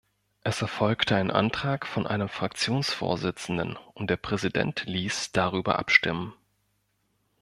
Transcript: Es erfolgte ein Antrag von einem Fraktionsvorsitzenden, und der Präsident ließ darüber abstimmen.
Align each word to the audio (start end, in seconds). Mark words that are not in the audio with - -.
Es 0.43 0.63
erfolgte 0.63 1.15
ein 1.15 1.29
Antrag 1.29 1.85
von 1.85 2.07
einem 2.07 2.27
Fraktionsvorsitzenden, 2.27 3.77
und 3.93 4.09
der 4.09 4.17
Präsident 4.17 4.85
ließ 4.87 5.31
darüber 5.31 5.77
abstimmen. 5.77 6.33